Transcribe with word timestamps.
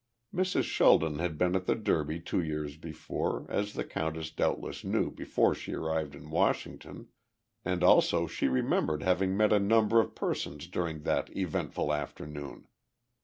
Mrs. 0.33 0.63
Sheldon 0.63 1.19
had 1.19 1.37
been 1.37 1.55
at 1.55 1.67
the 1.67 1.75
Derby 1.75 2.19
two 2.19 2.41
years 2.41 2.75
before, 2.75 3.45
as 3.51 3.73
the 3.75 3.83
countess 3.83 4.31
doubtless 4.31 4.83
knew 4.83 5.11
before 5.11 5.53
she 5.53 5.73
arrived 5.75 6.15
in 6.15 6.31
Washington, 6.31 7.09
and 7.63 7.83
also 7.83 8.25
she 8.25 8.47
remembered 8.47 9.03
having 9.03 9.37
met 9.37 9.53
a 9.53 9.59
number 9.59 9.99
of 9.99 10.15
persons 10.15 10.65
during 10.65 11.03
that 11.03 11.29
eventful 11.37 11.93
afternoon. 11.93 12.65